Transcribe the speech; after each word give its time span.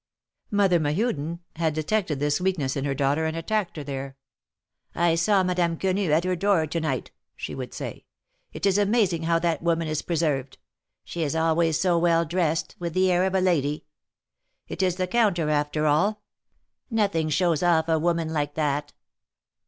Mother 0.49 0.79
Mehuden 0.79 1.41
had 1.57 1.75
detected 1.75 2.19
this 2.19 2.41
weakness 2.41 2.75
in 2.75 2.85
her 2.85 2.95
daughter, 2.95 3.27
and 3.27 3.37
attacked 3.37 3.77
her 3.77 3.83
there. 3.83 4.17
I 4.95 5.13
saw 5.13 5.43
Madame 5.43 5.77
Quenu 5.77 6.09
at 6.09 6.23
her 6.23 6.35
door 6.35 6.65
to 6.65 6.79
night," 6.79 7.11
she 7.35 7.53
would 7.53 7.71
say. 7.71 8.05
'Mt 8.51 8.65
is 8.65 8.77
amazing 8.79 9.21
how 9.25 9.37
that 9.37 9.61
woman 9.61 9.87
is 9.87 10.01
preserved. 10.01 10.57
She 11.03 11.21
is 11.21 11.35
always 11.35 11.79
so 11.79 11.99
well 11.99 12.25
dressed, 12.25 12.75
with 12.79 12.95
the 12.95 13.11
air 13.11 13.25
of 13.25 13.35
a 13.35 13.41
lady. 13.41 13.85
It 14.67 14.81
is 14.81 14.95
the 14.95 15.05
counter, 15.05 15.51
after 15.51 15.85
all. 15.85 16.23
Nothing 16.89 17.29
shows 17.29 17.61
off 17.61 17.87
a 17.87 17.99
woman 17.99 18.33
like 18.33 18.55
that." 18.55 18.93